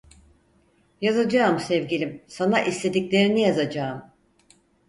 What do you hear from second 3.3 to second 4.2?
yazacağım!